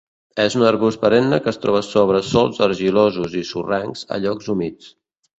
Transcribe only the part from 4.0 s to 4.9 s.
a llocs humits.